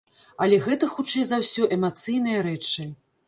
[0.45, 2.89] Але гэта, хутчэй за ўсё, эмацыйныя рэчы.